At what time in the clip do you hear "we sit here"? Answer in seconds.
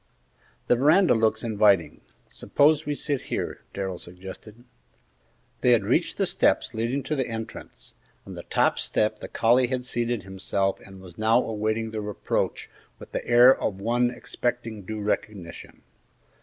2.87-3.61